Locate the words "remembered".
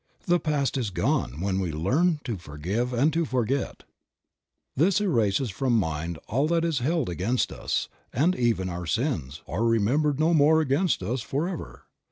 9.63-10.19